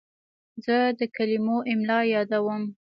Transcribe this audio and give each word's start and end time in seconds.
زه 0.65 0.77
د 0.99 1.01
کلمو 1.15 1.57
املا 1.71 1.99
یادوم. 2.13 2.63